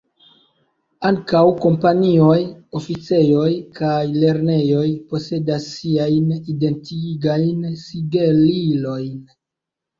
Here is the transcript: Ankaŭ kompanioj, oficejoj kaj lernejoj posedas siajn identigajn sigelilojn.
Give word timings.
Ankaŭ 1.09 1.41
kompanioj, 1.65 2.37
oficejoj 2.79 3.45
kaj 3.77 4.01
lernejoj 4.15 4.87
posedas 5.13 5.69
siajn 5.77 6.35
identigajn 6.57 7.63
sigelilojn. 7.87 9.17